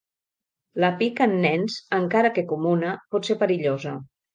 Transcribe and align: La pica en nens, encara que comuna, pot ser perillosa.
La 0.83 0.89
pica 1.01 1.29
en 1.31 1.37
nens, 1.45 1.77
encara 2.01 2.35
que 2.41 2.49
comuna, 2.57 2.99
pot 3.15 3.31
ser 3.33 3.41
perillosa. 3.47 4.01